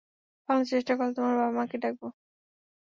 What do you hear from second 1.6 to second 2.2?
ডাকবো!